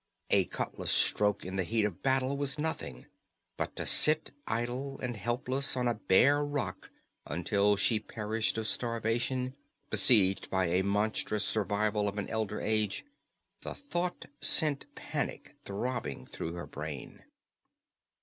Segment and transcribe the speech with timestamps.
[0.31, 3.05] A cutlas stroke in the heat of battle was nothing;
[3.55, 6.89] but to sit idle and helpless on a bare rock
[7.27, 9.55] until she perished of starvation,
[9.91, 13.05] besieged by a monstrous survival of an elder age
[13.61, 17.21] the thought sent panic throbbing through her brain.